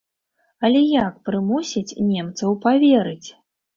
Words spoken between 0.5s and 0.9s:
Але